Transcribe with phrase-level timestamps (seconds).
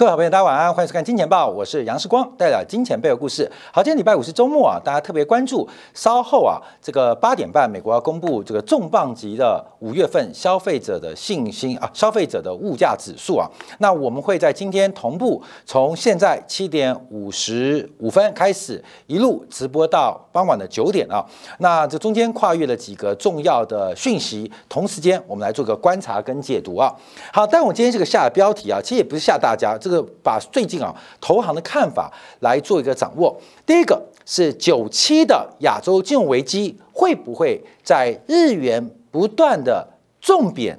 [0.00, 3.46] 各位好朋友，大家晚安，欢迎收看《金钱报》，我是杨世光，带来金钱背后故事。
[3.70, 13.46] 好，今天礼拜五是周末啊，大家特别关注，稍后啊，这个八点半，美国要公布这个重磅级的五月份消费者的信心啊，消费者的物价指数啊。
[13.80, 21.22] 那我们会在今天同步，从现在七点五十五分开始，一路直播到傍晚的九点啊。
[21.58, 26.90] 那这中间跨越了几个重要的讯息，同时间我们来做个观察跟解读啊。
[27.34, 33.36] 好，但我今天这个下的标题啊，其实也不是吓大家，这个把最近啊投行的看法来做一个掌握。
[33.66, 39.86] 第一个是九七的亚洲金融危机会不会在日元不断的
[40.20, 40.78] 重贬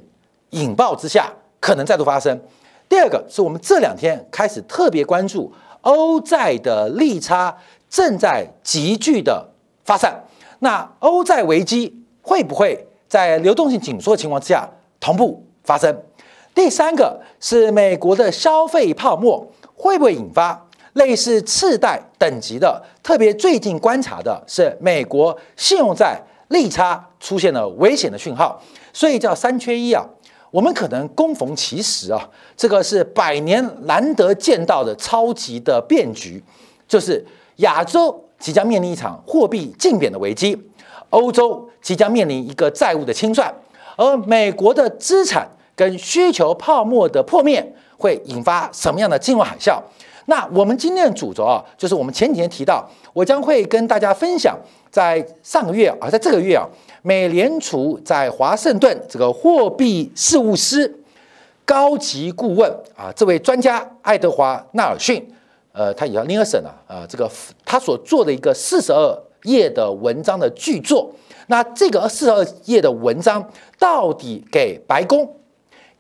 [0.52, 2.40] 引爆之下可能再度发生？
[2.88, 7.58] 第二个是我们这两天开始特别关注欧债的利差
[7.90, 9.50] 正在急剧的
[9.84, 10.24] 发散，
[10.60, 15.98] 那欧债危机会不会在流动性紧缩的情况之下同步发生？
[16.54, 22.84] 第三个是美国的消费泡沫会不会引发类似次贷等级的？
[23.02, 30.06] 特别最近观察的是美国信用债利差出现了危险的讯号，所以叫三缺一啊。
[30.52, 36.44] 我们可能恭逢其时啊，这个是百年难得见到的超级的变局，
[36.86, 37.26] 就是
[37.58, 40.62] 亚洲即将面临一场货币竞贬的危机，
[41.12, 43.54] 欧洲即将面临一个债务的清算，
[43.96, 45.50] 而美国的资产。
[45.82, 49.82] 跟需求泡沫的破灭会引发什么样的金融海啸？
[50.28, 54.56] 那我们今天的主轴啊，就是我们前几天提到，我将会跟大家分享，
[54.92, 56.64] 在上个月啊，在这个月啊，
[57.02, 61.00] 美联储在华盛顿这个货币事务司
[61.66, 65.28] 高级顾问啊，这位专家爱德华纳尔逊，
[65.72, 67.28] 呃，他也叫尼尔森啊，啊，这个
[67.66, 71.12] 他所做的一个四十二页的文章的巨作，
[71.48, 73.44] 那这个四十二页的文章
[73.80, 75.28] 到底给白宫？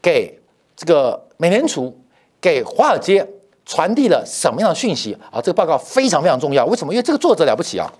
[0.01, 0.39] 给
[0.75, 1.95] 这个美联储、
[2.39, 3.28] 给华尔街
[3.66, 5.39] 传递了什么样的讯息啊？
[5.41, 6.66] 这个报告非常非常重要。
[6.66, 6.94] 为什么？
[6.94, 7.91] 因为这个作者了不起啊！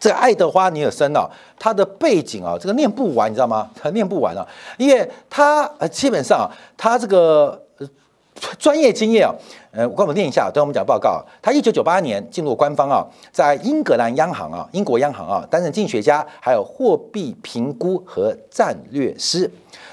[0.00, 1.28] 这个爱德华尼尔森啊，
[1.58, 3.68] 他的背景啊，这个念不完，你知道吗？
[3.80, 4.46] 他念不完啊，
[4.76, 7.60] 因为他呃，基本上他这个
[8.58, 9.34] 专业经验啊，
[9.72, 11.24] 呃，我跟我们念一下，等我们讲报告。
[11.42, 19.50] 他一九九八年进入官方啊，在英格兰央行啊，英国央行啊，担任经济学家，还有货币评估和战略师。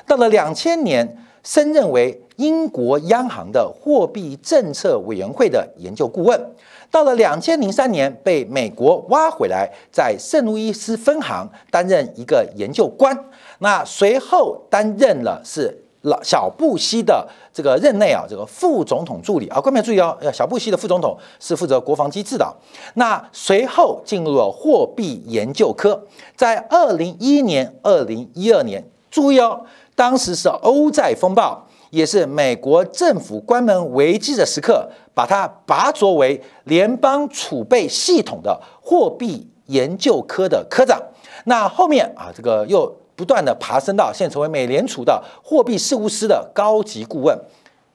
[0.07, 1.17] 到了两千年。
[1.45, 6.55] 升任为英国央行的货币政策委员会的研究顾问，
[6.89, 13.15] 到了两千零三年被美国挖回来，在圣路易斯分行担任一个研究官。
[13.59, 15.71] 那随后担任了是
[16.01, 19.61] 老小布希的这个任内啊，这个副总统助理啊。
[19.61, 22.51] 各位注意哦，小布希的副总统是负责国防机制的。
[22.95, 29.63] 那随后进入了货币研究科，在二零一一年、二零一二年，注意哦。
[29.95, 41.01] 当时是欧债风暴，也是美国政府关门危机的时刻，把它拔擢为联邦储备系统的货币研究科的科长。
[41.45, 47.39] 那后面啊，这个又不断的爬升到现在成为美联储的货币事务司的高级顾问。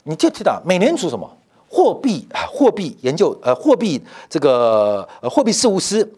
[0.04, 1.30] 你就知道美联储什么
[1.68, 6.10] 货币啊，货币研究呃，货币这个呃，货币事务司，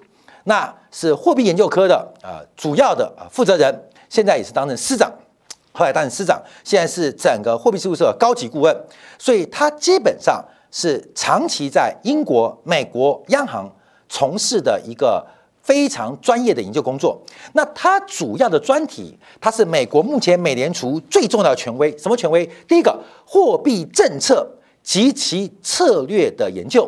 [0.44, 5.10] 那是货币研究科的啊主要的啊负责人，现在也是担任司长。
[5.72, 8.76] 后来担任司长，现在是整个货币事务所高级顾问，
[9.18, 13.70] 所以他基本上是长期在英国、美国央行
[14.08, 15.26] 从事的一个
[15.62, 17.18] 非常专业的研究工作。
[17.54, 21.96] 那他主要的专题，他是美国目前美联储最重要的权威。
[21.96, 22.44] 什么权威？
[22.68, 24.46] 第一个，货币政策
[24.82, 26.86] 及其策略的研究；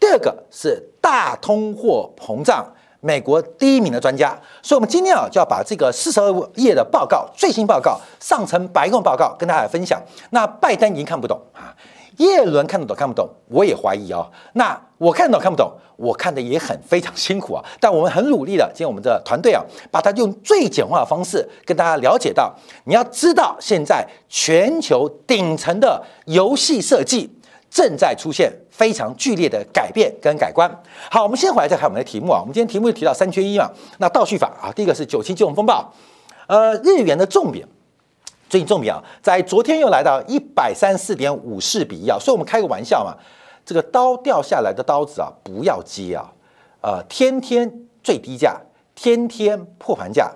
[0.00, 2.66] 第二个是大通货膨胀。
[3.04, 10.02] 美国第一名的专家，所以我们今天啊就要把这个四十二页的报告最新报告上层白宫报告跟大家分享。
[10.30, 11.76] 那拜登已经看不懂啊，
[12.16, 14.26] 耶伦看得懂看不懂，我也怀疑哦。
[14.54, 17.62] 那我看得懂看不懂，我看的也很非常辛苦啊。
[17.78, 22.50] 但我们很努力的，今天我们的团队啊，把它用最简化的方式跟大家了解到。
[22.84, 27.30] 你要知道，现在全球顶层的游戏设计。
[27.74, 30.70] 正在出现非常剧烈的改变跟改观。
[31.10, 32.38] 好，我们先回来再看我们的题目啊。
[32.38, 33.68] 我们今天题目就提到三缺一嘛。
[33.98, 35.92] 那倒叙法啊，第一个是九七金融风暴，
[36.46, 37.66] 呃，日元的重贬，
[38.48, 42.16] 最近重贬啊，在昨天又来到一百三四点五四比一啊。
[42.16, 43.12] 所以我们开个玩笑嘛，
[43.66, 46.32] 这个刀掉下来的刀子啊，不要接啊，
[46.80, 47.68] 呃，天天
[48.04, 48.60] 最低价，
[48.94, 50.30] 天天破盘价，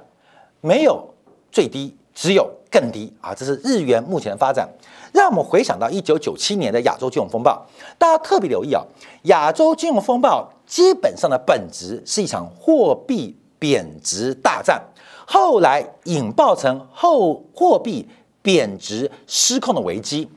[0.60, 1.14] 没有
[1.52, 3.34] 最低，只有更低啊。
[3.34, 4.68] 这是日元目前的发展。
[5.12, 7.66] 让我们回想到一九九七年的亚洲金融风暴，
[7.96, 8.84] 大家特别留意啊，
[9.22, 14.82] 亚洲金融风暴基本上的本质是一场货币贬值大战，
[15.26, 18.06] 后来引爆成后货币
[18.42, 20.28] 贬值失控的危机。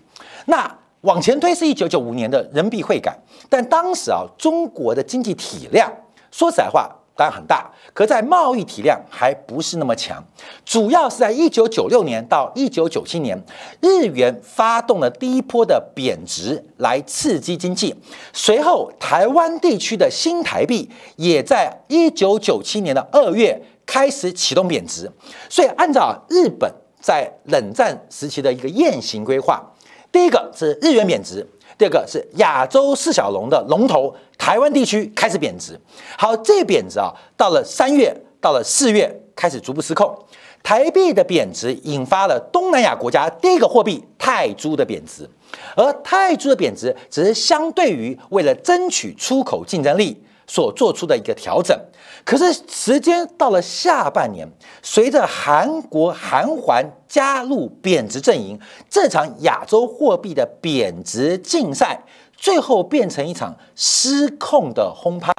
[0.45, 3.19] 那往前推是一九九五年的人民币汇改，
[3.49, 5.91] 但当时啊，中国的经济体量，
[6.31, 6.89] 说实在话。
[7.15, 10.23] 当然很大，可在贸易体量还不是那么强。
[10.65, 13.39] 主要是在一九九六年到一九九七年，
[13.81, 17.93] 日元发动了第一波的贬值来刺激经济。
[18.33, 25.11] 随后，台湾地区的新台币也在一九九七年的二月开始启动贬值。
[25.49, 29.61] 所以，按照日本在冷战时期的一个雁行规划，
[30.11, 31.45] 第一个是日元贬值。
[31.81, 35.75] 第二个是亚洲四小龙的龙头台湾地区开始贬值，
[36.15, 40.15] 好，这贬值啊，到了三月，到了四月开始逐步失控，
[40.61, 45.27] 台币的贬值引发了东南亚国家第一个货币泰铢的贬值，
[45.75, 50.23] 而泰铢的贬值只是相对于为了争取出口竞争力。
[50.53, 51.79] 所做出的一个调整，
[52.25, 54.45] 可是时间到了下半年，
[54.83, 58.59] 随着韩国韩环加入贬值阵营，
[58.89, 62.03] 这场亚洲货币的贬值竞赛，
[62.35, 65.33] 最后变成一场失控的轰趴，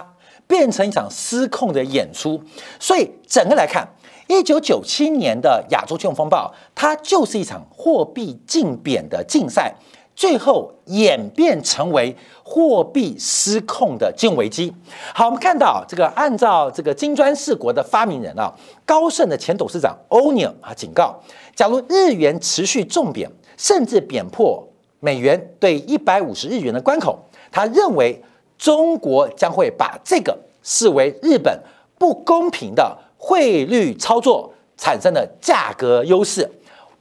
[0.46, 2.42] 变成一场失控的演出。
[2.80, 3.86] 所以整个来看，
[4.28, 9.74] 一九九七年的亚洲金融风暴，它就是一场货币竞贬的竞赛。
[10.22, 14.72] 最后演变成为货币失控的金融危机。
[15.12, 18.54] 好，我们看到这个，按照这个金砖四国的发明人啊，
[18.86, 21.20] 高盛的前董事长欧尼尔啊警告，
[21.56, 24.64] 假如日元持续重贬，甚至贬破
[25.00, 27.18] 美元对一百五十日元的关口，
[27.50, 28.22] 他认为
[28.56, 31.60] 中国将会把这个视为日本
[31.98, 36.48] 不公平的汇率操作产生的价格优势，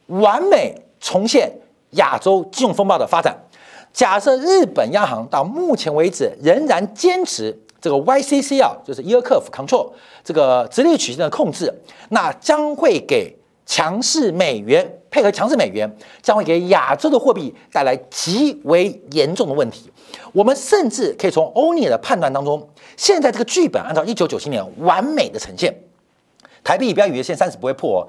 [0.08, 1.52] 完美重现。
[1.92, 3.36] 亚洲金融风暴的发展，
[3.92, 9.92] 假设日本央行到目前为止仍然坚持这个 YCC 啊，就是 y e l Curve Control
[10.24, 11.74] 这个直率曲线的控制，
[12.10, 13.36] 那将会给
[13.66, 19.92] 强势美元配合强势美元，将会给亚洲的货币带来极为严重的问题。
[20.32, 25.76] 我们甚至可以从欧尼的判断当中，现在这个剧本按照一九九七年完美的呈现，
[26.64, 28.08] 台币不要以为现在三十不会破，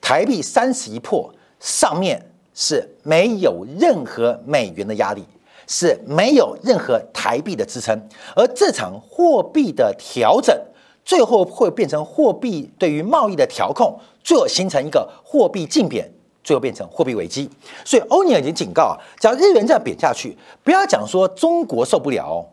[0.00, 2.20] 台币三十一破上面。
[2.58, 5.22] 是没有任何美元的压力，
[5.66, 7.94] 是没有任何台币的支撑，
[8.34, 10.58] 而这场货币的调整，
[11.04, 13.94] 最后会变成货币对于贸易的调控，
[14.24, 16.10] 最后形成一个货币竞贬，
[16.42, 17.50] 最后变成货币危机。
[17.84, 22.46] 所以欧尼尔已经警告啊，只要日元这样贬下去，不要讲说中国受不了，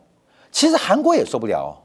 [0.52, 1.82] 其实韩国也受不了，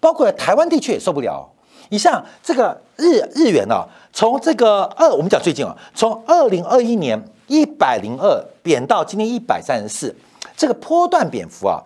[0.00, 1.48] 包括台湾地区也受不了。
[1.90, 7.22] 你像这个日日元啊，从这个二，我们讲最近啊，从二零二一年。
[7.50, 10.14] 一百零二贬到今天一百三十四，
[10.56, 11.82] 这个波段贬幅啊，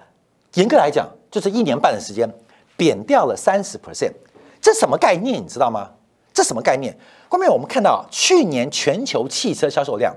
[0.57, 2.31] 严格来讲就是一年半的时间，
[2.77, 4.13] 贬掉了三十 percent，
[4.61, 5.91] 这什么概念你知道吗？
[6.35, 6.95] 这什么概念？
[7.31, 10.15] 后面我们看到去年全球汽车销售量，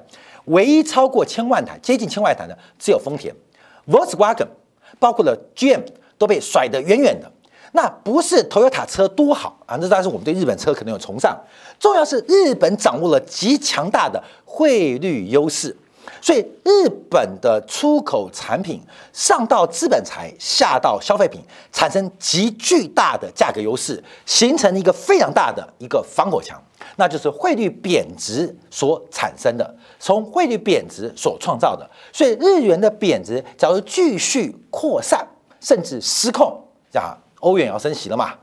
[0.48, 3.34] 唯一超过千万台、接近千万台的只有丰田
[3.88, 4.50] ，Volkswagen，
[5.00, 5.80] 包括了 GM
[6.18, 7.32] 都被甩得远远的。
[7.77, 11.39] 那不是 Toyota 车多好啊，那当然是我们对日本车可能有崇尚。
[11.79, 15.77] 重要是日本掌握了极强大的汇率优势，
[16.19, 18.81] 所以日本的出口产品
[19.13, 21.39] 上到资本财，下到消费品，
[21.72, 26.60] 产生极巨大的价格优势，形成了一个非常大的一个防火墙，
[26.96, 31.88] 那就是汇率贬值所产生的，从汇率贬值所创造的。
[32.12, 35.27] 所以日元的贬值，假如继续扩散，
[35.62, 36.60] 甚至失控，
[36.96, 38.34] 啊，欧元要升息了嘛，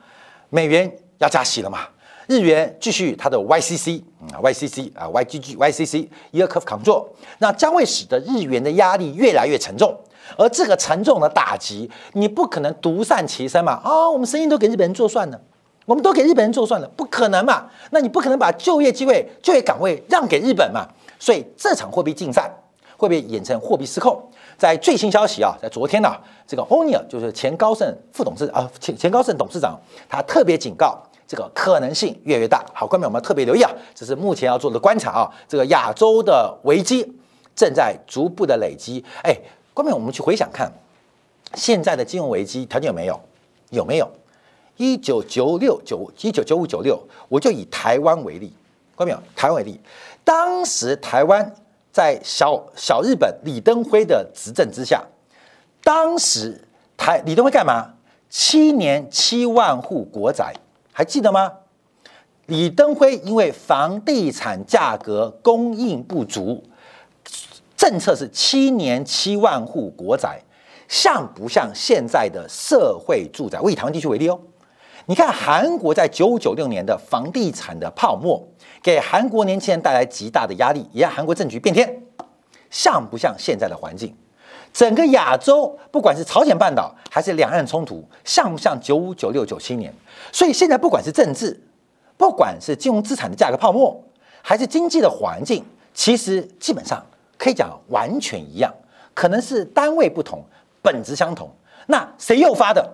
[0.50, 1.80] 美元要加息了嘛。
[2.26, 9.94] 日元继续它的 YCC 啊 YCC 啊 YGG YCC Yield Curve 扛住那将会使得日元的压力越来越沉重，
[10.38, 15.38] 而这个沉重的打击，你不可能独善其身嘛啊，我们生意都给日本人做算了，
[15.84, 22.50] 我们都给日本人做算了，不可能嘛，那你不可能把就业机会、就业岗位让给日本嘛，所以这场货币竞赛
[22.96, 24.18] 会不会演成货币失控？
[24.56, 31.02] 在最新消息啊，在昨天呢，这个欧尼尔就是前高盛副董事啊前前高盛董事长，他特别警告。
[31.26, 32.62] 这个可能性越来越大。
[32.74, 35.30] 好，观众我们特别留意啊，这是目前要做的观察啊。
[35.48, 37.02] 这个亚洲的危机
[37.56, 39.02] 正在逐步的累积。
[39.22, 39.34] 哎，
[39.72, 40.70] 观众我们去回想看，
[41.54, 43.18] 现在的金融危机条件有没有？
[43.70, 44.08] 有没有？
[44.76, 48.52] 一九九六九一九九五九六，我就以台湾为例，
[48.94, 49.80] 观众台湾为例，
[50.24, 51.54] 当时台湾
[51.94, 55.00] 在小小日本李登辉的执政之下，
[55.80, 56.60] 当时
[56.96, 57.94] 台李登辉干嘛？
[58.28, 60.52] 七年七万户国宅。
[60.92, 61.52] 还记得吗？
[62.46, 66.64] 李登辉因为房地产价格供应不足，
[67.76, 70.42] 政策是七年七万户国宅，
[70.88, 73.60] 像不像现在的社会住宅？
[73.60, 74.40] 我以台湾地区为例哦，
[75.06, 78.42] 你看韩国在九五九六年的房地产的泡沫，
[78.82, 82.02] 给韩国年轻人带来极大的压力，也让韩国政局变天，
[82.70, 84.16] 像不像现在的环境？
[84.72, 89.92] 整个亚洲，不管是朝鲜半岛还是两岸冲突，像不像九五、九六、九七年？
[90.32, 91.62] 所以现在不管是政治，
[92.16, 94.02] 不管是金融资产的价格泡沫，
[94.42, 97.04] 还是经济的环境，其实基本上
[97.36, 98.72] 可以讲完全一样，
[99.12, 100.42] 可能是单位不同，
[100.80, 101.48] 本质相同。
[101.86, 102.90] 那谁诱发的？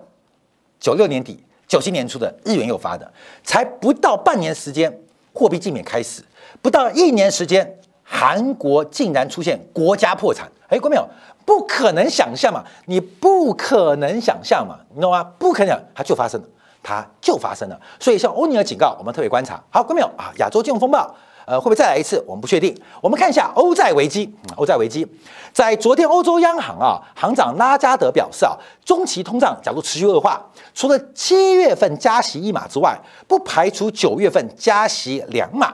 [0.79, 3.09] 九六年底、九七年初的日元诱发的，
[3.45, 4.93] 才不到半年时间，
[5.31, 6.21] 货币禁免开始，
[6.61, 10.51] 不到一年时间，韩国竟然出现国家破产。
[10.67, 11.01] 哎，郭淼？
[11.45, 15.23] 不可能想象嘛，你不可能想象嘛，你懂吗？
[15.39, 16.47] 不可能，它就发生了，
[16.83, 17.79] 它就发生了。
[18.01, 19.63] 所以像欧尼尔警告，我们特别观察。
[19.69, 20.33] 好，郭淼啊？
[20.39, 21.15] 亚洲金融风暴，
[21.51, 22.23] 呃，会不会再来一次？
[22.25, 22.73] 我们不确定。
[23.01, 24.33] 我们看一下欧债危机。
[24.55, 25.05] 欧债危机，
[25.51, 28.55] 在昨天欧洲央行啊，行长拉加德表示啊，
[28.85, 30.41] 中期通胀假如持续恶化，
[30.73, 35.73] 除了七月份加息一码之外，不排除九月份加息两码。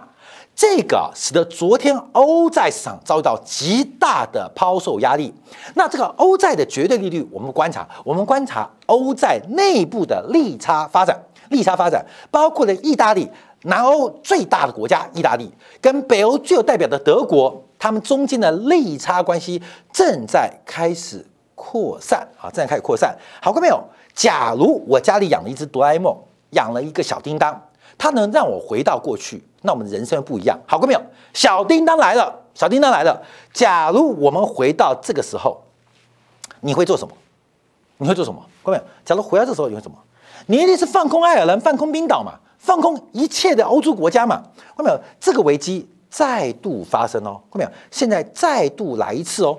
[0.56, 5.32] 这个使得昨天欧债市场遭到极大的抛售压力。
[5.76, 11.16] 那这个欧债的绝对利率，我们观察，我们观察欧债内部的利差发展，
[11.50, 13.30] 利差发展包括了意大利，
[13.64, 19.62] 南欧最大的国家意大利，跟北欧最有代表的德国，他们中间的利差关系
[19.92, 23.18] 正在开始扩散啊，正在开始扩散。
[23.42, 23.84] 好过没有？
[24.14, 26.16] 假如我家里养了一只哆啦 A 梦，
[26.52, 27.62] 养了一个小叮当。
[28.00, 31.02] 它能让我回到过去，那我们人生不一样，好过没有？
[31.34, 33.20] 小叮当来了，小叮当来了。
[33.52, 35.64] 假如我们回到这个时候，
[36.60, 37.14] 你会做什么？
[37.98, 38.46] 你会做什么？
[38.62, 39.98] 各位，假如回到这时候，你会什么？
[40.46, 42.34] 你一定是放空爱尔兰，放空冰岛嘛，
[42.68, 44.44] 放空一切的欧洲国家嘛。
[44.76, 49.58] 看没有，这个危机再度发生哦，看没有，现在再度来一次哦，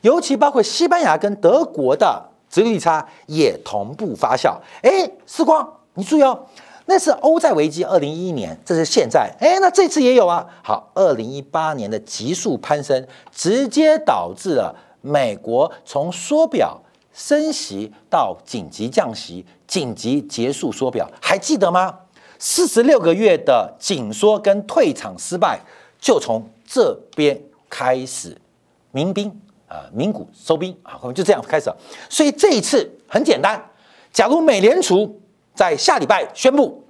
[0.00, 4.56] 尤其包括西班牙跟德国的殖利率差也同步发酵。
[4.82, 6.46] 哎，时光，你注意哦。
[6.86, 10.46] 那是欧债危机，二零一一年，这是现在，哎，那这次也有啊。
[10.64, 16.80] 好，二零一八年的急速攀升，直接导致了美国从缩表
[17.12, 21.94] 升息到紧急降息，紧急结束缩表，还记得吗？
[22.38, 25.60] 四十六个月的紧缩跟退场失败，
[26.00, 28.36] 就从这边开始，
[28.92, 29.28] 民兵
[29.66, 31.72] 啊，民股收兵啊，就这样开始。
[32.08, 33.70] 所以这一次很简单，
[34.12, 35.20] 假如美联储。
[35.54, 36.84] 在下礼拜宣布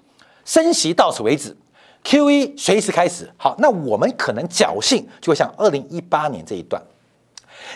[0.44, 1.56] 升息到此为止
[2.04, 3.26] ，Q E 随时开始。
[3.38, 6.82] 好，那我们可能侥幸就会像二零一八年这一段。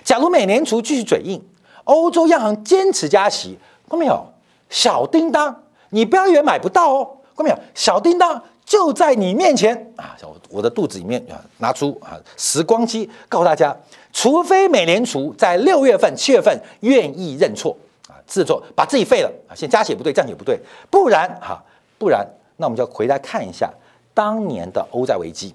[0.04, 1.42] 假如美联储继续嘴硬，
[1.84, 3.56] 欧洲央行坚持加息，
[3.88, 4.22] 看到没有？
[4.68, 7.58] 小叮当，你不要以为买不到哦，看到没有？
[7.74, 10.16] 小叮当就在你面前啊！
[10.22, 13.76] 我我的肚子里面啊，拿出啊时光机，告诉大家，
[14.12, 17.76] 除非美联储在六月份、七月份愿意认错
[18.08, 18.14] 啊。
[18.26, 19.52] 制作把自己废了啊！
[19.54, 20.58] 先加写不对，降写不对，
[20.90, 21.62] 不然哈，
[21.98, 23.70] 不然那我们就要回来看一下
[24.14, 25.54] 当年的欧债危机。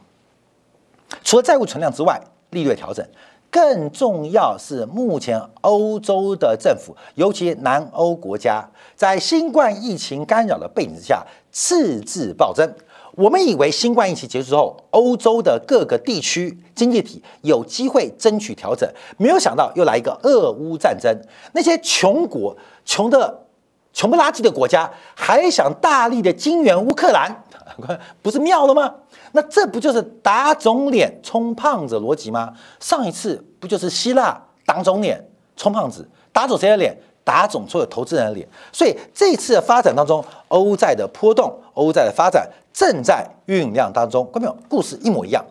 [1.24, 2.20] 除了债务存量之外，
[2.50, 3.06] 利率调整
[3.50, 12.68] 更重要是目前欧洲的政府，尤其南欧国家，在新冠疫情干扰的背景之下，赤字暴增。
[13.14, 18.88] 我们以为新冠疫情结束之后，欧洲的各个地区经济体有机会争取调整，
[19.18, 21.16] 没有想到又来一个俄乌战争。
[21.54, 23.46] 那些穷国、穷的
[23.94, 27.44] 穷不拉几的国家，还想大力的金援乌克兰，
[28.22, 28.94] 不是妙了吗？
[29.32, 32.54] 那这不就是打肿脸充胖子逻辑吗？
[32.80, 36.96] 上一次不就是希腊打肿脸充胖子，打肿谁的脸？
[37.28, 38.48] 打肿所有投资人的脸。
[38.72, 42.50] 所以这次的发展当中，欧债的波动，欧债的发展。
[42.72, 44.58] 正在酝酿当中，看到没有？
[44.70, 45.44] 故事一模一样。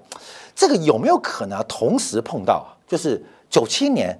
[0.54, 2.64] 这个有没有可能同时碰到？
[2.88, 4.18] 就是九七年、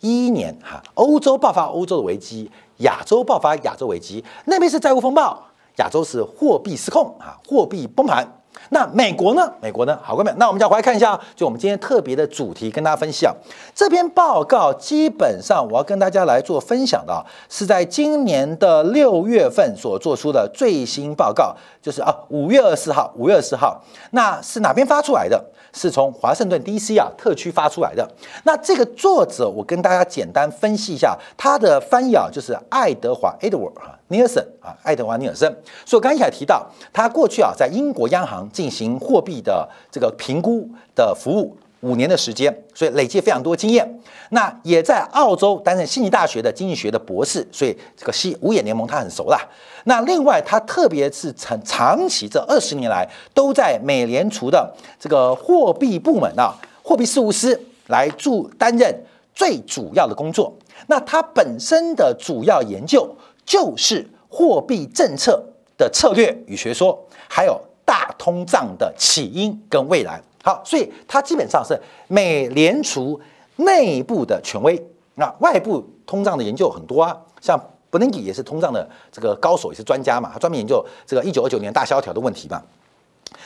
[0.00, 4.24] 一一年，哈，欧洲爆发欧洲的危机，亚洲爆发亚洲危机。
[4.46, 5.40] 那边是债务风暴，
[5.76, 8.35] 亚洲是货币失控啊，货币崩盘。
[8.70, 9.52] 那美国呢？
[9.60, 9.98] 美国呢？
[10.02, 13.34] 好，各位，那我们再回来看一下，就我们今天特别的主题，跟大家分享
[13.74, 14.72] 这篇报告。
[14.72, 25.44] 基本上，我要跟大家来做分享的，是在今年的六月份所做出的最新报告，就是啊，五月二十号，五月二十号，那是哪边发出来的？
[25.76, 26.96] 是从华盛顿 D.C.
[26.96, 28.10] 啊特区发出来的。
[28.44, 35.54] 那这个作者，我跟大家简单分析一下他的翻译啊，就是爱德华 Edward 啊尼尔森啊，爱德华尼尔森。
[35.84, 41.54] 所以刚才提到，他过去啊在英国央行进行货币的这个评估的服务。
[41.86, 44.00] 五年的时间，所以累积非常多经验。
[44.30, 49.40] 那也在澳洲担任悉尼大学的经济学的博士，所以这个西五眼联盟他很熟啦。
[49.84, 56.52] 那另外，他特别是长长期这二十年来都在美联储的这个货币部门啊，
[56.82, 58.92] 货币事务司来驻担任
[59.32, 60.52] 最主要的工作。
[60.88, 63.08] 那他本身的主要研究
[63.44, 65.40] 就是货币政策
[65.78, 70.20] 的策略与学说，还有大通胀的起因跟未来。
[70.46, 71.76] 好，所以它基本上是
[72.06, 73.20] 美联储
[73.56, 74.80] 内部的权威，
[75.16, 77.60] 那外部通胀的研究很多啊，像
[77.90, 82.62] 布林吉也是通胀的这个高手，也是专家嘛，他专门研究这个一九二九年大萧条的问题嘛。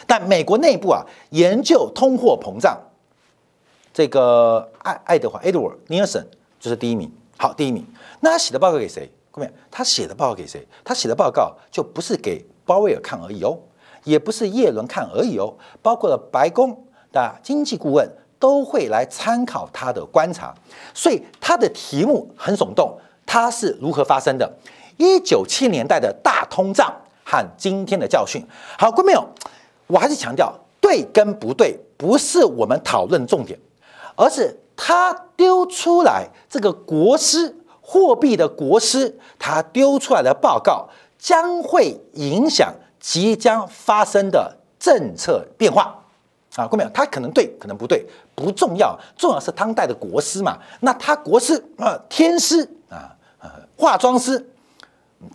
[0.06, 2.78] 但美国内部啊，研究通货膨胀，
[3.94, 6.26] 这个爱爱德华 Edward Nielsen
[6.60, 7.10] 就是第一名。
[7.38, 7.86] 好，第一名。
[8.20, 9.10] 那他写的报告给谁？
[9.30, 10.68] 各位，他写的报告给谁？
[10.84, 13.58] 他写的报告就不是给鲍威尔看而已哦，
[14.04, 20.54] 也不是耶伦看而已哦，包括了白宫的经济顾问都会来参考他的观察。
[20.94, 24.50] 所以他的题目很耸动，它是如何发生的？
[24.96, 28.44] 一九七年代的大通胀和今天的教训。
[28.78, 29.28] 好，观众朋友？
[29.86, 33.58] 我还是强调，对跟不对不是我们讨论重点，
[34.14, 40.88] 而是他丢出来这个国师货币的国师，他丢出来的报告
[41.18, 45.99] 将会影响即将发生的政策变化
[46.56, 46.66] 啊！
[46.66, 46.90] 各位没有？
[46.90, 50.58] 他可能对，可能不对，不重要，重要是当代的国师嘛。
[50.80, 54.46] 那他国师啊，天师啊，啊，化妆师。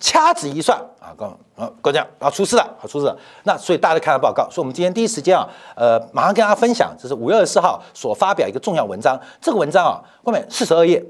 [0.02, 3.16] 掐指一算啊，各啊，各位啊，出事了，好出事了。
[3.44, 9.16] 那所以大家看到报告，所以我们今天第一时间啊，呃，马上跟大家分享，这是五月二十四号所发表一个重要文章。
[9.40, 11.06] 这个文章啊，后面四十二页，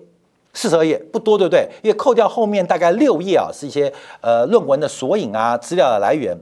[0.54, 1.70] 四十二页不多，对不对？
[1.84, 6.38] 因为扣掉后面大概六页啊，是一些呃论文的索引啊，资料的来源。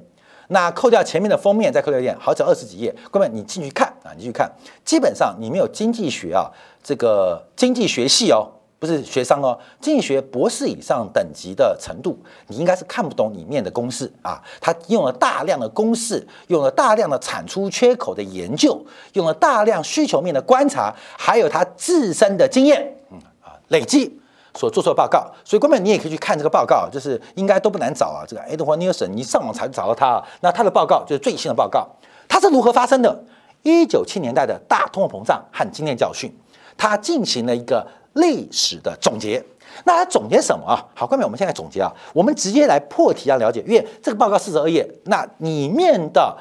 [0.54, 2.96] 那扣掉前面的封面，再扣掉一点，好，只二十几页。
[3.12, 4.50] 哥们你进去看啊，你去看，
[4.86, 6.50] 基本上你没有经济学啊，
[6.84, 8.48] 这个经济学系哦。
[8.80, 14.44] 不是学商哦，经济学博士以上等级的程度，你应该是看不懂里面的公式啊。
[14.60, 24.20] 他用了大量的公式，用了大量的产出缺口的研究，用了大量需求面的观察，还有他自身的经验，嗯啊，累计
[24.56, 25.26] 所做出的报告。
[25.44, 28.24] 所以，根本你也可以去看这个报告，就是应该都不难找啊。
[28.28, 30.24] 这个 Edward Nielsen，你上网才找到他。
[30.42, 31.88] 那他的报告就是最新的报告，
[32.28, 33.24] 他是如何发生的？
[33.64, 36.34] 一九七年代的大通货膨胀和经验教训，
[36.78, 37.86] 他进行了一个。
[38.16, 39.44] 历史的总结，
[39.86, 40.78] 那它总结什么啊？
[40.94, 46.38] 好，各位，我们现在总结啊，我们直接来破题，啊了解，因为这个报告四十二页，那里面的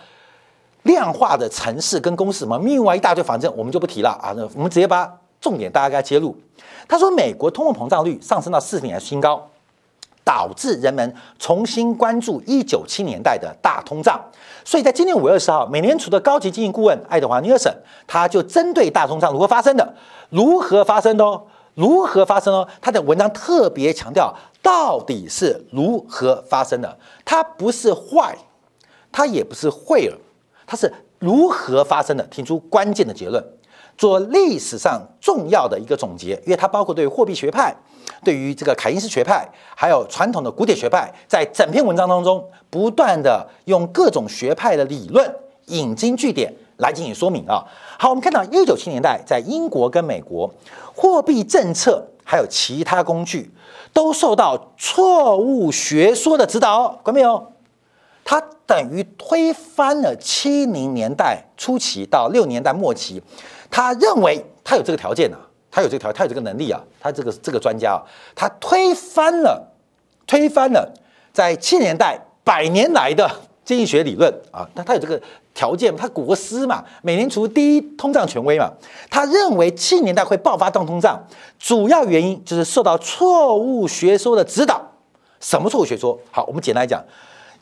[0.83, 4.35] 量化的城市跟公式什么，另外一大堆，反正我们就不提了啊。
[4.37, 6.37] 那我们直接把重点大家给它揭露。
[6.89, 9.49] 他说，美国通货膨胀率上升到四十年新高，
[10.25, 14.21] 导致人们重新关注一九七年代的大通胀。
[14.65, 17.75] 所以在今年五月二十号，美联储的高级经济顾问爱德华尼尔森，
[18.07, 19.95] 他就针对大通胀如何发生的，
[20.31, 21.43] 如何发生的哦。
[21.75, 22.69] 如何发生哦？
[22.83, 26.99] 他的文章特别强调，到底是如何发生的？
[27.25, 28.37] 它不是坏，
[29.11, 30.19] 它也不是会了，
[30.67, 32.23] 它是如何发生的？
[32.25, 33.43] 提出关键的结论，
[33.97, 37.75] 做历史上重要的一个总结，因为它包括对货币学派、
[38.25, 45.35] 对于这个凯因斯学派，还有传统的古典学派，在整篇文章当中，不断的用各种学派的理论
[45.67, 46.53] 引经据典。
[46.79, 47.63] 来进行说明啊！
[47.97, 50.53] 好，我们看到一九七年代，在英国跟美国，
[50.97, 53.49] 货币政策还有其他工具
[53.93, 57.53] 都受到错误学说的指导，看到没有？
[58.25, 63.23] 它等于推翻了七零年代初期到六年代末期，
[63.73, 68.07] 他认为他有这个条件啊，他有这个条，他有这个能力啊，他这个这个专家啊，
[68.37, 69.73] 他推翻了，
[70.29, 70.89] 推翻了
[71.33, 73.29] 在七年代百年来的
[73.65, 75.21] 经济学理论啊，那他有这个。
[75.55, 78.73] 条件，他国师嘛，美联储第一通胀权威嘛，
[79.11, 81.23] 他认为七年代会爆发大通胀，
[81.59, 84.81] 主要原因就是受到错误学说的指导。
[85.41, 86.19] 什么错误学说？
[86.31, 87.05] 好，我们简单来讲，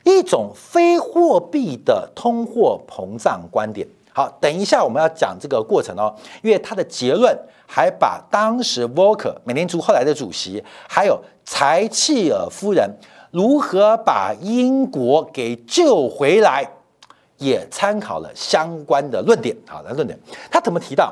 [0.04, 3.84] 一种非货币的通货膨胀观点。
[4.20, 7.34] 好，等一下我们要讲这个过程哦，因为他的结论
[7.66, 12.86] 还把当时 v o l k e r 美联储后来的主席，还有柴契尔夫人
[13.30, 16.68] 如何把英国给救回来。
[17.38, 20.14] 也参考了相关的论点，好，来论点，
[20.50, 21.10] 他怎么提到？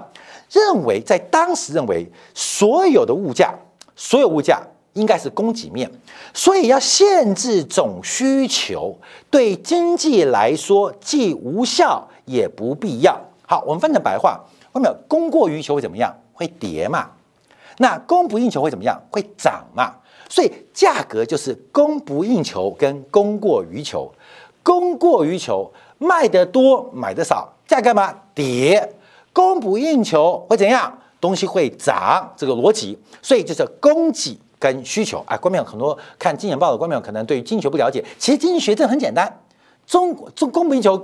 [0.51, 3.55] 认为在当时认为所有的物价，
[3.97, 4.61] 所有物价
[4.93, 5.91] 应该是供给面，
[6.35, 8.95] 所以要限制总需求，
[9.31, 13.19] 对经济来说既无效也不必要。
[13.47, 14.39] 好，我们翻成白话，
[14.73, 16.15] 后面供过于求会怎么样？
[16.33, 17.11] 会跌嘛？
[17.79, 19.01] 那供不应求会怎么样？
[19.11, 19.95] 会涨嘛？
[20.29, 24.13] 所以价格就是供不应求跟供过于求，
[24.63, 25.73] 供过于求。
[26.01, 28.95] 卖的多，买的少，价格嘛跌，
[29.33, 30.97] 供不应求会怎样？
[31.21, 35.25] 东西会涨，这个逻辑，所以就是供给跟需求。
[35.27, 39.41] 哎，观众很多看《金钱报》的观众可能对经济学不了解，其实经济学这很简单，
[39.89, 40.97] 中中供不应求，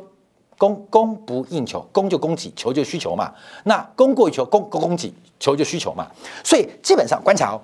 [0.65, 3.33] 供供不应求，供就供给，求就需求嘛。
[3.65, 6.07] 那供过于求，供供供给，求就需求嘛。
[6.43, 7.61] 所以基本上观察，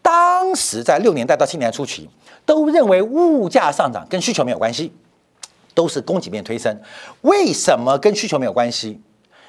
[0.00, 2.08] 当时在六年代到七年代初期，
[2.44, 4.92] 都认为物价上涨跟需求没有关系。
[5.74, 6.78] 都是供给面推升，
[7.22, 9.00] 为什么跟需求没有关系？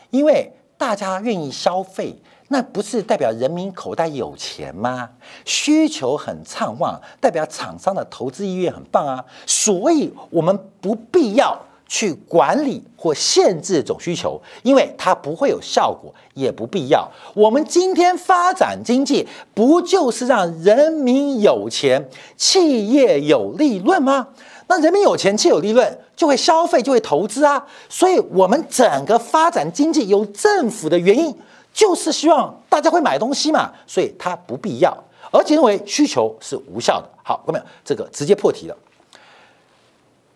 [0.10, 2.16] 因为大家愿意消费，
[2.48, 5.10] 那不是代表人民口袋有钱吗？
[5.44, 9.26] 需求很畅旺，代表厂商的投资意愿很棒啊。
[9.46, 11.60] 所以，我们不必要
[11.94, 17.08] 去管理或限制总需求，因为它不会有效果，也不必要。
[17.36, 24.30] 我们今天发展经济，不就是让人民有钱，企业有利润吗？
[24.66, 27.64] 那人民有钱，企业有利润，就会消费，就会投资啊。
[27.88, 31.36] 所以，我们整个发展经济有政府的原因。
[31.72, 34.96] 就是希望大家会买东西嘛，所以它不必要，
[35.32, 37.10] 而且认为需求是无效的。
[37.24, 38.76] 好，各位，这个直接破题了。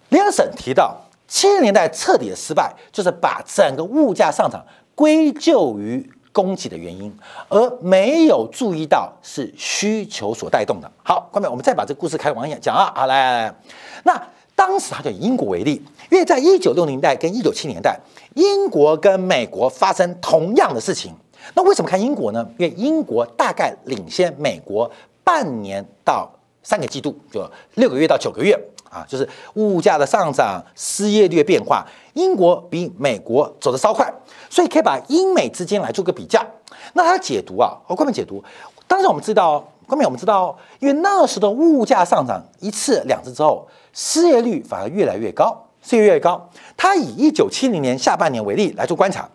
[0.09, 7.13] 联合省提到，七十年代彻底的失败，就是把整个物价上涨归咎于供给的原因，
[7.49, 10.91] 而没有注意到是需求所带动的。
[11.03, 12.93] 好，各位，我们再把这个故事开往下讲啊。
[12.95, 13.55] 好，来来来，
[14.03, 17.99] 那当时他就以英国为例，因为在一九六零代跟一九七年代，
[18.35, 21.13] 英国跟美国发生同样的事情。
[21.53, 22.47] 那为什么看英国呢？
[22.57, 24.89] 因为英国大概领先美国
[25.23, 26.29] 半年到
[26.63, 28.57] 三个季度，就六个月到九个月
[28.89, 34.11] 啊，就是物价的上涨、失业率的变化，英国比美国走得稍快，
[34.49, 36.45] 所以可以把英美之间来做个比较。
[36.93, 38.43] 那它解读啊，我，关键解读，
[38.87, 46.49] 当然我们知道，关键我们知道，因为那时的物价上涨一次两次之后，失业率反而越来越高，失业越来越高。
[46.75, 49.29] 它以一九七零年下半年为例来做观察。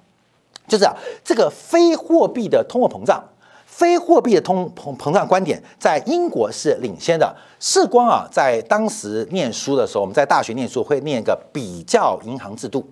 [0.69, 3.23] 就是啊，这个非货币的通货膨胀，
[3.73, 7.35] 非货币的通膨膨胀观点在英国是领先的。
[7.59, 12.87] 世光啊，在当时念书的时候，我们在大学念书会念一个比较银行制度。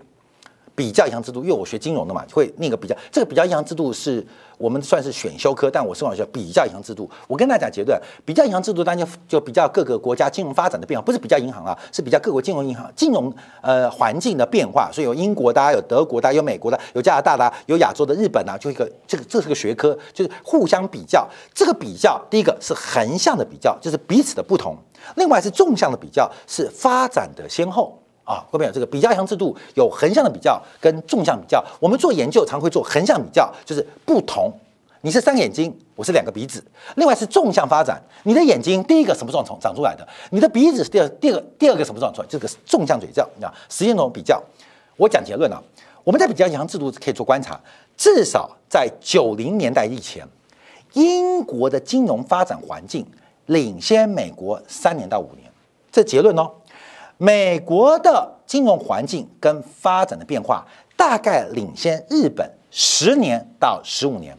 [0.81, 2.97] 比较银行制度，因为我学金融的嘛，会那个比较。
[3.13, 7.11] 这个比较银行制度是我们算是选修科，但我是往学比较银行制度。
[7.29, 14.91] 我跟大家讲结论，比较银行制度，大家就比较各个国家金融发展的变化，不是比较银行啊，是比较各国金融银行金融呃环境的变化。
[14.91, 21.29] 所以有英国的，有德国的，有美国的，有加拿大的，有亚洲的日本啊，就一个这个这是个学科，就是互相比较。
[21.53, 24.75] 这个比较，第一个是横向的比较，就是彼此的不同；
[25.17, 27.99] 另外是纵向的比较，是发展的先后。
[28.31, 31.65] 啊，后面有这个比较强制度，有横向的比较跟纵向比较。
[31.81, 34.53] 我们做研究常会做横向比较，就是不同。
[35.01, 36.63] 你是三个眼睛，我是两个鼻子。
[36.95, 40.07] 另外是纵向发展，你的眼睛第一个什么状从长出来的？
[40.31, 42.29] 你的鼻子是第二第二个第二个什么时候长出来？
[42.31, 44.41] 这个是纵向比较，你知道时间中比较。
[44.97, 45.61] 我讲结论啊，
[46.05, 47.59] 我们在比较银行制度可以做观察，
[47.97, 50.25] 至少在九零年代以前，
[50.93, 53.05] 英国的金融发展环境
[53.47, 55.51] 领先美国三年到五年。
[55.91, 56.49] 这结论哦。
[57.23, 64.35] 美国的金融环境跟发展的变化，大概领先日本十年到十五年。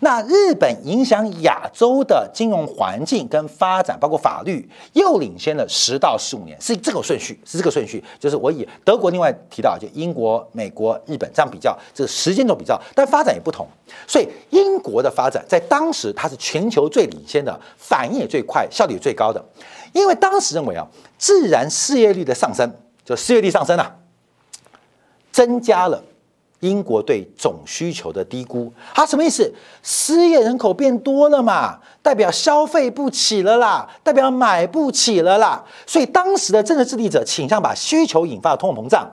[0.00, 8.04] 那日本影响亚洲的金融环境跟发展，包括法律，又领先了十到十五年，是这个顺序，是这个顺序。
[8.20, 13.66] 就是我以德国另外提到，就英国、美国、日本这样比较，这个时间轴比较，但发展也不同。
[14.06, 19.42] 所以英国的发展在当时它是全球最领先的，反应也最快，效率也最高的。
[19.92, 22.72] 因为当时认为啊，自然失业率的上升，
[23.04, 23.96] 就失业率上升啊，
[25.32, 26.02] 增加了
[26.60, 28.72] 英国对总需求的低估。
[28.94, 29.52] 它什么意思？
[29.82, 35.64] 失业人口变多了嘛，代表消费不起了啦，代表买不起了啦。
[35.86, 39.08] 所以当时的政治制定者倾向把需求引发的通货膨胀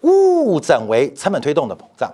[0.00, 2.10] 误诊为成本推动的膨胀，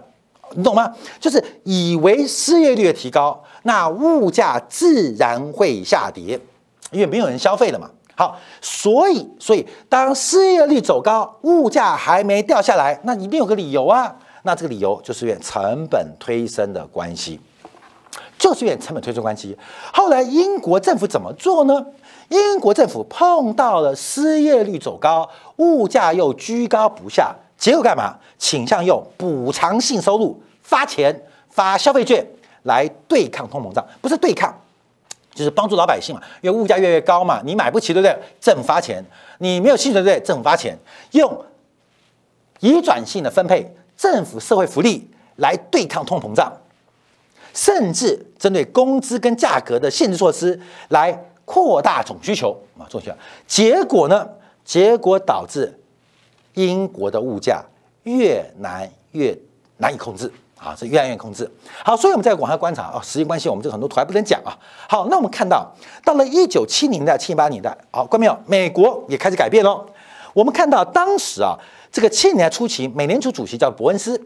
[0.55, 0.93] 你懂吗？
[1.21, 6.41] 就是以为失业率的提高，那物价自然会下跌，
[6.91, 7.89] 因为没有人消费了嘛。
[8.15, 14.15] 好，所以，所以当失业率走高，物价还没掉下来，那一定有个理由啊。
[14.43, 17.41] 那这个理由就是因为成本推升的关系，
[18.39, 19.57] 就是因为成本推升关系。
[19.93, 21.87] 后来英国政府怎么做呢？
[22.29, 28.17] 英国政府碰到了失业率走高，物价又居高不下，结果干嘛？
[28.39, 32.27] 倾向用补偿性收入发钱、发消费券
[32.65, 34.53] 来对抗通膨胀，不是对抗。
[35.35, 38.17] 就是帮助老百姓嘛，因为物价越来越高嘛，你买不起对不对？
[38.41, 39.05] 政府发钱，
[39.39, 40.25] 你没有薪水对不对？
[40.27, 40.77] 政府发钱，
[41.13, 41.45] 用
[42.61, 46.53] 移转性的分配政府社会福利来对抗通膨胀，
[47.55, 53.15] 甚至针对工资跟价格的限制措施来扩大总需求啊，总需求。
[53.47, 54.29] 结果呢？
[54.65, 55.77] 结果导致
[56.55, 57.65] 英国的物价
[58.05, 59.37] 越难越
[59.79, 60.33] 难以控制。
[60.63, 61.51] 啊，是越来越控制。
[61.85, 64.57] 好，所以我们在往下观察啊，时间关系，我们这个很多图还不能讲啊。
[64.89, 65.69] 好，那我们看到
[66.05, 68.39] 到了一九七零年代、七八年代，好，关没有？
[68.47, 69.85] 美国也开始改变喽。
[70.33, 71.59] 我们看到当时啊，
[71.91, 74.19] 这个七零年代初期，美联储主席叫伯恩斯，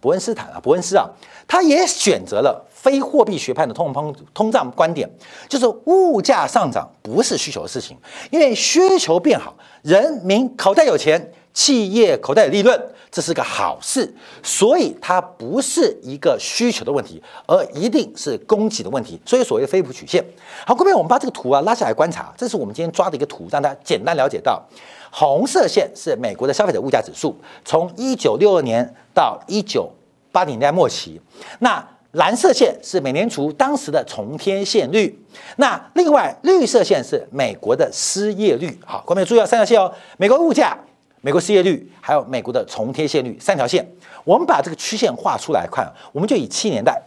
[0.00, 1.08] 伯恩斯坦啊，伯恩斯啊，
[1.46, 5.08] 他也选择了非货币学派的通膨通胀观点，
[5.48, 7.96] 就是物价上涨不是需求的事情，
[8.30, 11.32] 因为需求变好，人民口袋有钱。
[11.58, 14.08] 企业口袋利润，这是个好事，
[14.44, 19.20] 所以它不是一个需求的问题，而一定是供给的问题。
[19.26, 20.24] 所以所谓的菲普曲线。
[20.64, 24.62] 好，各位，我们把这个图啊拉下来观察，这是我们今天抓的一个图，让大家简单了解到，
[25.10, 29.90] 红色线是美国的消费者物价指数，从一九六二年到一九
[30.30, 31.20] 八零年代末期，
[31.58, 31.84] 那。
[32.12, 35.22] 蓝色线是美联储当时的重贴现率，
[35.56, 38.76] 那另外绿色线是美国的失业率。
[38.82, 40.76] 好，各位注意到三条线哦，美国物价、
[41.20, 43.86] 美国失业率，还有美国的重贴现率三条线。
[44.24, 47.00] 我们把这个曲线画出来看，我们就以七年代，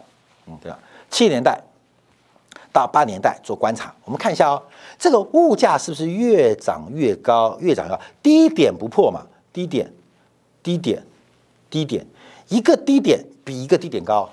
[0.46, 0.78] 嗯，对吧？
[1.10, 1.60] 七年代
[2.72, 4.62] 到八年代做观察，我们看一下哦，
[4.98, 9.26] 这个物价是不是越涨越高，越涨越高，低点不破嘛？
[9.52, 9.92] 低点，
[10.62, 11.02] 低点，
[11.70, 12.06] 低点，
[12.48, 14.28] 一个低点比一个低点高。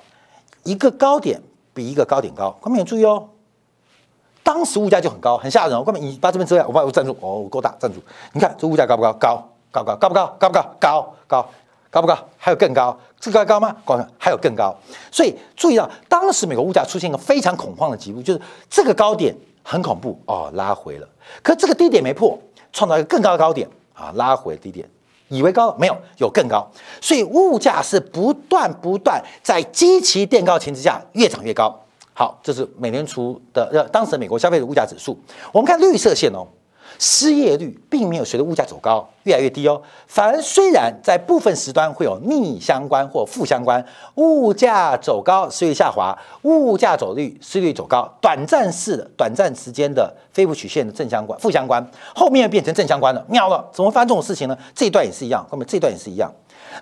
[0.63, 1.41] 一个高点
[1.73, 3.29] 比一个高点高，观众注意哦。
[4.43, 5.83] 当时物价就很高，很吓人。
[5.85, 8.01] 观众，你把这边遮下，我把我站住，哦，够大，站住。
[8.33, 9.13] 你看这物价高不高？
[9.13, 10.35] 高，高高，高不高？
[10.39, 10.75] 高不高？
[10.79, 11.49] 高高，
[11.89, 12.17] 高不高？
[12.37, 12.97] 还有更高？
[13.19, 13.75] 这个高吗？
[13.85, 14.75] 高，还有更高。
[15.11, 21.07] 所以注意到，当时美国物价出现一个非常恐慌的局部，就是这个高点很恐怖哦，拉回了。
[21.43, 22.39] 可这个低点没破，
[22.71, 24.89] 创造一个更高的高点啊，拉回低点。
[25.27, 26.67] 以为高没有有更高，
[26.99, 31.79] 所以物价是不断不断在极其垫高情之下越涨越高。
[32.13, 35.15] 好，这是美联储的呃当时美国消费者物价指数。
[35.51, 36.47] 我们看绿色线哦。
[36.99, 43.83] 失业率并没有随着物价走高越来越低哦，反而虽然在部分时端会有逆相关或负相关，
[44.15, 51.83] 物价走高失业下滑，物价走率失业率走高，短暂式的短暂时间的非负曲线的正相关负相关，
[52.13, 54.57] 后面变成正相关了，妙了，怎么发生这种事情呢？
[54.75, 56.29] 这一段也是一样，后面这一段也是一样。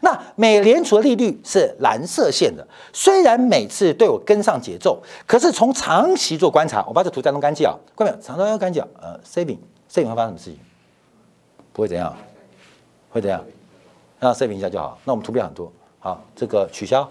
[0.02, 9.60] 那美联储的利率是蓝色线的，虽然每次都有跟上节奏，可是从长期做观察，我把这图再弄干净啊，各位长要干净呃，saving。
[9.90, 10.60] 摄影会发生什么事情？
[11.74, 12.16] 不会怎样，
[13.10, 13.44] 会怎样？
[14.20, 14.98] 让摄影一下就好。
[15.06, 17.02] 那我们图片很多，好，这个取消。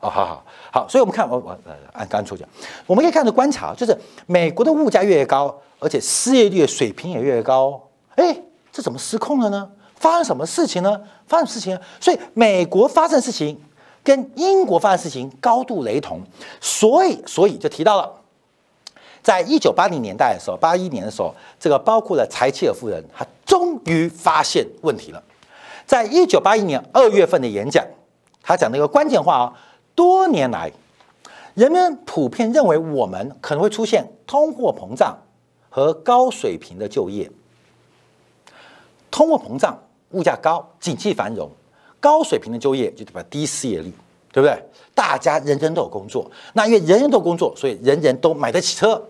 [0.00, 0.86] 哦，好好好。
[0.88, 1.58] 所以我们看，我我
[1.92, 2.48] 按刚抽奖，
[2.86, 7.88] 我们可以看到观察，就是美国的物价越高，而且失业率的水平也越高。
[8.16, 8.38] 哎，
[8.70, 9.70] 这怎么失控了呢？
[9.96, 11.00] 发生什么事情呢？
[11.26, 11.78] 发生事情？
[11.98, 13.58] 所以美国发生事情
[14.04, 16.20] 跟英国发生事情高度雷同，
[16.60, 18.19] 所以所以就提到了。
[19.22, 25.22] 在一九八零年代的时候，八一年的时候，这个包括了柴契尔夫人，她终于发现问题了。
[25.86, 27.84] 在一九八一年二月份的演讲，
[28.42, 29.52] 他讲了一个关键话啊：
[29.94, 30.72] 多年来，
[31.54, 35.18] 人们普遍认为我们可能会出现通货膨胀
[35.68, 37.30] 和高水平的就业。
[39.10, 39.78] 通货膨胀，
[40.12, 41.50] 物价高，景气繁荣，
[42.00, 43.92] 高水平的就业就代表低失业率。
[44.32, 44.56] 对不对？
[44.94, 49.02] 大家人人都有工作，那因为人人都工作，所以人人都买得起车，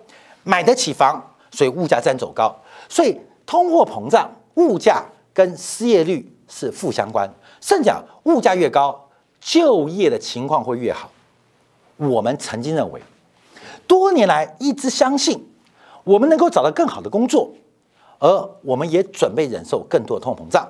[0.42, 2.54] 买得起房，所以物价自然走高。
[2.88, 7.28] 所以通货膨胀、物价跟失业率是负相关。
[7.60, 9.08] 甚至讲，物价越高，
[9.40, 11.10] 就业的情况会越好。
[11.96, 13.00] 我们曾经认为，
[13.86, 15.46] 多年来一直相信，
[16.04, 17.50] 我们能够找到更好的工作，
[18.18, 20.68] 而我们也准备忍受更多的通货膨胀。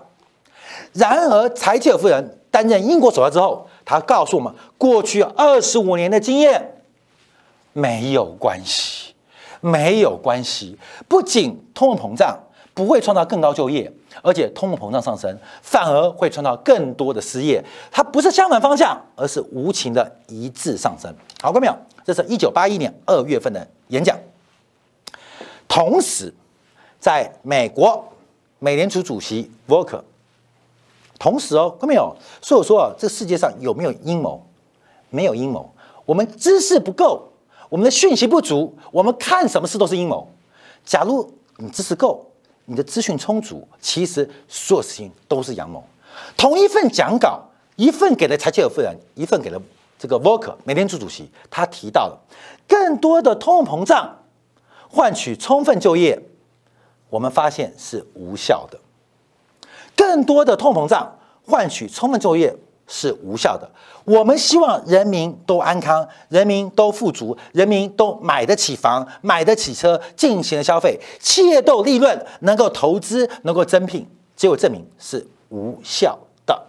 [0.92, 2.37] 然而，柴契尔夫人。
[2.52, 6.83] 担任英国首相之后，他告诉我们，过去二十五年的经验
[7.72, 8.99] 没有关系，
[9.61, 10.79] 没有关系。
[11.09, 12.38] 不仅通货膨胀
[12.75, 13.92] 不会创造更高就业，
[14.23, 17.62] 而且通货膨胀上升反而会创造更多的失业。
[17.90, 21.12] 它不是相反方向，而是无情的一致上升。
[21.40, 21.77] 好，看到没有？
[22.05, 24.18] 这是一九八一年二月份的演讲。
[25.68, 26.33] 同时，
[26.99, 28.05] 在美国，
[28.59, 30.03] 美联储主席沃克。
[31.18, 32.16] 同时哦，看到没有？
[32.40, 34.44] 所以我说啊，这世界上有没有阴谋？
[35.11, 35.70] 没有阴谋。
[36.07, 37.30] 我们知识不够，
[37.70, 40.28] 我们的讯息不足，我们看什么事都是阴谋。
[40.85, 42.26] 假如你知识够，
[42.66, 45.83] 你的资讯充足，其实所有事情都是阳谋。
[46.37, 47.40] 同一份讲稿，
[47.76, 49.62] 一份给了柴契尔夫人，一份给了
[49.98, 52.18] 这个沃克美联储主席，他提到了
[52.66, 54.18] 更多的通货膨胀
[54.88, 56.20] 换取充分就业，
[57.09, 58.78] 我们发现是无效的。
[59.94, 62.56] 更多的通膨胀换取充分就业
[62.92, 63.70] 是无效的。
[64.05, 76.61] 我们希望人民都安康，人民都富足，人民都买得起房、买得起车，进行了消费，企业都有利润，能够投资，能够增聘，结果证明是无效的，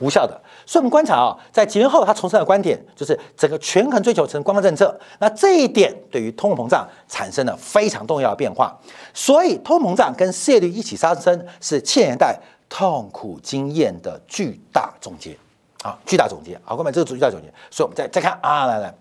[0.00, 0.40] 无效的。
[0.66, 4.98] 所以，我们观察啊，在几年后，他重申的观点就是整个权衡追求成官方政策。
[5.18, 8.76] 那这一点对于通货膨胀产生了非常重要的变化。
[9.14, 12.38] 所以，通货膨胀跟失业率一起上升，是千年代
[12.70, 15.36] 痛苦经验的巨大总结
[15.82, 16.58] 啊，巨大总结。
[16.64, 17.52] 好，各位这个巨大总结。
[17.70, 18.94] 所以，我们再再看啊，来来，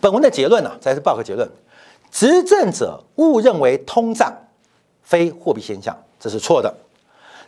[0.00, 1.46] 本文的结论呢，再是报告结论：
[2.10, 4.32] 执政者误认为通胀
[5.02, 6.72] 非货币现象，这是错的。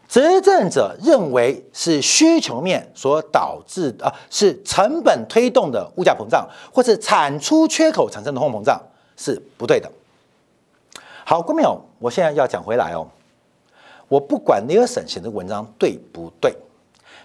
[0.06, 8.78] 执政者认为是需求面所导致啊，是成本推动的物价膨胀，或是产出缺口产生的通货膨胀
[9.16, 9.90] 是不对的。
[11.24, 13.08] 好，观众朋友，我现在要讲回来哦。
[14.08, 16.54] 我不管尼尔森写的文章对不对，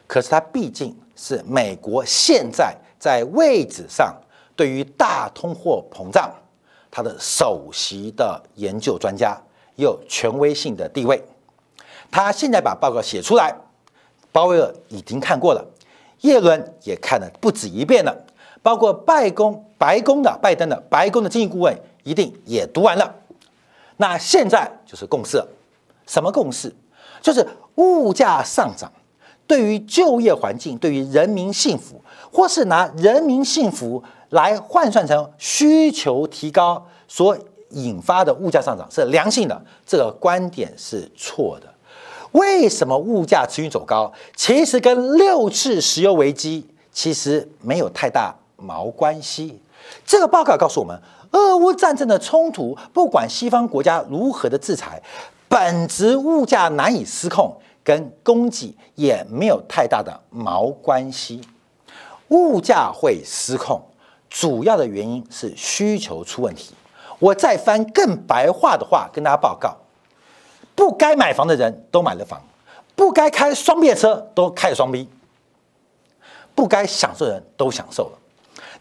[0.07, 4.15] 可是他毕竟是美国现在在位置上
[4.55, 6.33] 对于大通货膨胀
[6.89, 9.39] 他的首席的研究专家，
[9.75, 11.23] 有权威性的地位。
[12.09, 13.55] 他现在把报告写出来，
[14.31, 15.63] 鲍威尔已经看过了，
[16.21, 18.25] 耶伦也看了不止一遍了，
[18.63, 23.13] 包括拜公白宫的拜登的白宫的经济顾问一定也读完了。
[23.97, 25.43] 那现在就是共识，
[26.09, 26.75] 什么共识？
[27.21, 28.91] 就是物价上涨
[29.45, 32.01] 对于就业环境、对于人民幸福，
[32.33, 37.37] 或是拿人民幸福来换算成需求提高所
[37.69, 41.67] 引发的物价上涨是良性的，这个观点是错的。
[42.31, 44.11] 为什么物价持续走高？
[44.35, 49.61] 其实跟六次石油危机其实没有太大毛关系。
[50.05, 50.99] 这个报告告诉我们。
[51.31, 54.99] 俄乌战争的冲突，不管西方国家如何的制裁，
[55.49, 61.41] 本质物价难以失控，跟供给也没有太大的毛关系。
[62.29, 63.81] 物价会失控，
[64.29, 66.75] 主要的原因是需求出问题。
[67.17, 69.75] 我再翻更白话的话跟大家报告：
[70.75, 72.39] 不该买房的人都买了房，
[72.95, 75.09] 不该开双 B 车都开了双 B，
[76.53, 78.19] 不该享受的人都享受了。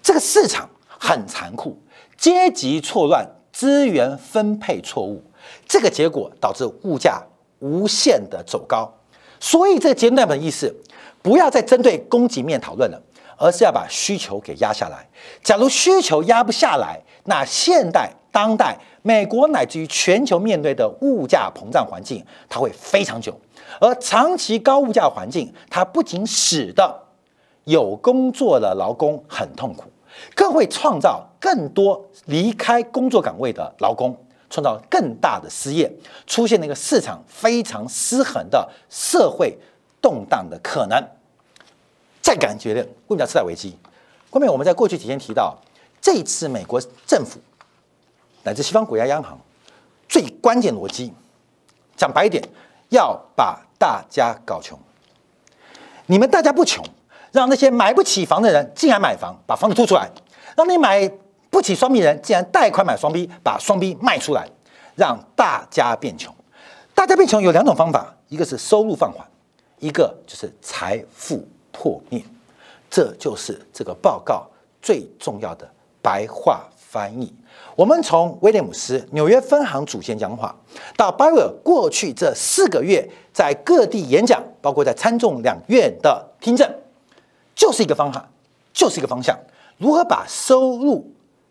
[0.02, 1.76] 这个市场很残酷。
[2.18, 5.22] 阶级错乱，资源分配错误，
[5.66, 7.22] 这个结果导致物价
[7.60, 8.92] 无限的走高。
[9.40, 10.74] 所以这个阶段的意思，
[11.22, 13.00] 不要再针对供给面讨论了，
[13.36, 15.06] 而是要把需求给压下来。
[15.42, 23.38] 假如需求压不下来，那现代当代美国乃至于全球面对的物价膨胀环境，它会非常久。
[23.80, 27.02] 而长期高物价环境，它不仅使得
[27.64, 29.84] 有工作的劳工很痛苦。
[30.34, 34.16] 更会创造更多离开工作岗位的劳工，
[34.50, 35.90] 创造更大的失业，
[36.26, 39.58] 出现了一个市场非常失衡的社会
[40.00, 41.02] 动荡的可能。
[42.20, 43.76] 再感觉的物价次贷危机，
[44.30, 45.56] 后面我们在过去几天提到，
[46.00, 47.40] 这次美国政府
[48.42, 49.38] 乃至西方国家央行
[50.08, 51.12] 最关键逻辑，
[51.96, 52.42] 讲白一点，
[52.90, 54.78] 要把大家搞穷。
[56.06, 56.84] 你们大家不穷。
[57.30, 60.08] 让那些买不起房的人竟然买房，把房子租出来；
[60.56, 61.06] 让你买
[61.58, 64.48] 不起双币人竟然贷款买双币，把双币卖出来，
[64.94, 66.32] 让大家变穷。
[66.94, 69.26] 大家变穷有两种方法，一个是收入放缓，
[69.80, 72.22] 一个就是财富破灭。
[72.88, 74.46] 这就是这个报告
[74.80, 75.68] 最重要的
[76.00, 77.34] 白话翻译。
[77.74, 80.54] 我们从威廉姆斯纽约分行主席讲话，
[80.96, 86.72] 到巴威尔过去这四个月在各地演讲，包括在参众两院的听证。
[87.56, 88.28] 就是一个方法，
[88.72, 89.36] 就是一个方向。
[89.76, 91.04] 如何把收入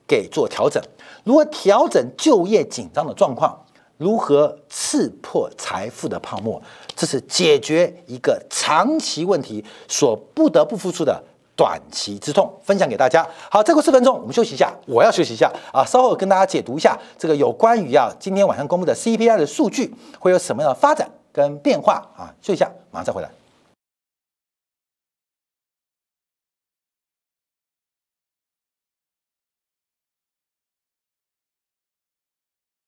[0.08, 0.82] 给做调整？
[1.24, 3.66] 如何调整就业紧张的状况？
[3.98, 6.62] 如何刺破财富的泡沫？
[6.96, 11.22] 这是解决一个长期问题所不得不付出的
[11.56, 12.48] 短期之痛。
[12.64, 13.28] 分享给大家。
[13.50, 14.72] 好，再过四分钟，我们休息一下。
[14.86, 15.84] 我要休息一下啊！
[15.84, 22.30] 稍后跟大家解读一下这个有关于啊今天晚上公布的 CPI 的数据会有什么样的发展跟变化啊？
[22.40, 23.30] 休息一下，马上再回来。